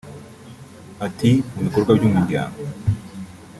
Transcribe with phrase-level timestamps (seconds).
[1.07, 2.59] Ati “Mu bikorwa by’umuryango